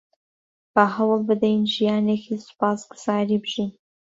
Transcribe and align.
با 0.75 0.85
هەوڵ 0.95 1.19
بدەین 1.29 1.61
ژیانێکی 1.73 2.35
سوپاسگوزاری 2.45 3.41
بژین. 3.43 3.69